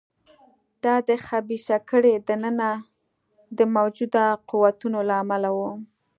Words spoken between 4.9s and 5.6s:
له امله و.